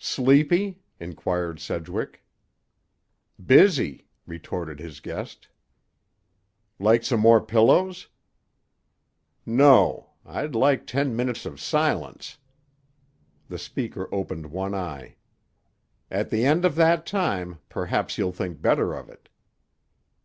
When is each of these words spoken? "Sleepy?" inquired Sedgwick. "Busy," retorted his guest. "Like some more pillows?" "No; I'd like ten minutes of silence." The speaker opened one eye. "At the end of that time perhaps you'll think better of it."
"Sleepy?" 0.00 0.80
inquired 0.98 1.60
Sedgwick. 1.60 2.24
"Busy," 3.46 4.08
retorted 4.26 4.80
his 4.80 4.98
guest. 4.98 5.46
"Like 6.80 7.04
some 7.04 7.20
more 7.20 7.40
pillows?" 7.40 8.08
"No; 9.46 10.10
I'd 10.26 10.56
like 10.56 10.88
ten 10.88 11.14
minutes 11.14 11.46
of 11.46 11.60
silence." 11.60 12.36
The 13.48 13.58
speaker 13.58 14.12
opened 14.12 14.46
one 14.46 14.74
eye. 14.74 15.14
"At 16.10 16.30
the 16.30 16.44
end 16.44 16.64
of 16.64 16.74
that 16.74 17.06
time 17.06 17.60
perhaps 17.68 18.18
you'll 18.18 18.32
think 18.32 18.60
better 18.60 18.92
of 18.92 19.08
it." 19.08 19.28